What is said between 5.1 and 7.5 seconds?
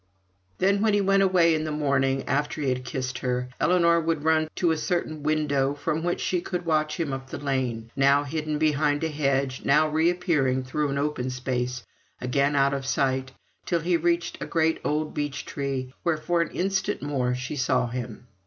window from which she could watch him up the